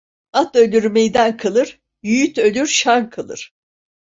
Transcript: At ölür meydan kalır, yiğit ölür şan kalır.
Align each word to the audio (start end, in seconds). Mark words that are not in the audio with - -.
At 0.33 0.55
ölür 0.55 0.85
meydan 0.91 1.37
kalır, 1.37 1.81
yiğit 2.03 2.37
ölür 2.37 2.67
şan 2.67 3.09
kalır. 3.09 3.53